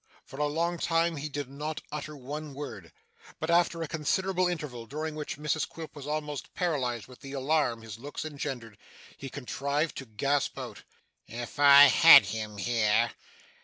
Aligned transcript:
For 0.25 0.39
a 0.39 0.47
long 0.47 0.79
time 0.79 1.17
he 1.17 1.29
did 1.29 1.47
not 1.47 1.81
utter 1.91 2.17
one 2.17 2.55
word; 2.55 2.91
but, 3.39 3.51
after 3.51 3.83
a 3.83 3.87
considerable 3.87 4.47
interval, 4.47 4.87
during 4.87 5.13
which 5.13 5.37
Mrs 5.37 5.69
Quilp 5.69 5.95
was 5.95 6.07
almost 6.07 6.51
paralysed 6.55 7.07
with 7.07 7.19
the 7.19 7.33
alarm 7.33 7.83
his 7.83 7.99
looks 7.99 8.25
engendered, 8.25 8.79
he 9.15 9.29
contrived 9.29 9.95
to 9.97 10.07
gasp 10.07 10.57
out, 10.57 10.81
'If 11.27 11.59
I 11.59 11.83
had 11.85 12.25
him 12.25 12.57
here. 12.57 13.11